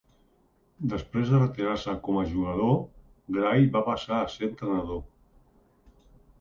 [0.93, 2.73] Després de retirar-se com a jugador,
[3.37, 5.03] Gray va passar a ser entrenador.